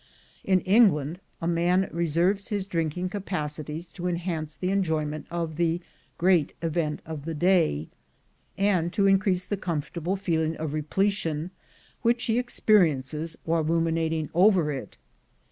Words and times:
LIFE 0.01 0.07
AT 0.07 0.07
HIGH 0.07 0.31
SPEED 0.31 0.63
77 0.63 0.75
In 0.75 0.83
England 1.13 1.19
a 1.43 1.47
man 1.47 1.89
reserves 1.93 2.47
his 2.47 2.65
drinking 2.65 3.09
capaci 3.11 3.65
ties 3.67 3.91
to 3.91 4.07
enhance 4.07 4.55
the 4.55 4.71
enjoyment 4.71 5.27
of 5.29 5.57
the 5.57 5.79
great 6.17 6.53
event 6.63 7.03
of 7.05 7.23
the 7.25 7.35
day, 7.35 7.87
and 8.57 8.91
to 8.93 9.05
increase 9.05 9.45
the 9.45 9.57
comfortable 9.57 10.15
feeling 10.15 10.55
of 10.57 10.73
repletion 10.73 11.51
which 12.01 12.23
he 12.25 12.39
experiences 12.39 13.37
while 13.43 13.63
ruminating 13.63 14.31
over 14.33 14.71
it. 14.71 14.97